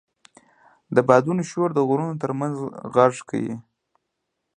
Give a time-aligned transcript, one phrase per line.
[0.95, 2.55] د بادونو شور د غرونو تر منځ
[2.95, 3.55] غږ کوي.